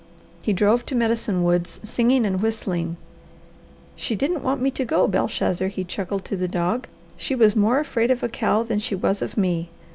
He 0.41 0.51
drove 0.51 0.83
to 0.87 0.95
Medicine 0.95 1.43
Woods 1.43 1.79
singing 1.83 2.25
and 2.25 2.41
whistling. 2.41 2.97
"She 3.95 4.15
didn't 4.15 4.41
want 4.41 4.59
me 4.59 4.71
to 4.71 4.83
go, 4.83 5.07
Belshazzar!" 5.07 5.67
he 5.67 5.83
chuckled 5.83 6.25
to 6.25 6.35
the 6.35 6.47
dog. 6.47 6.87
"She 7.17 7.35
was 7.35 7.55
more 7.55 7.77
afraid 7.77 8.09
of 8.09 8.23
a 8.23 8.27
cow 8.27 8.63
than 8.63 8.79
she 8.79 8.95
was 8.95 9.21
of 9.21 9.37
me. 9.37 9.69